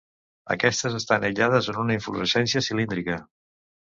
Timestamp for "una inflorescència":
1.83-2.65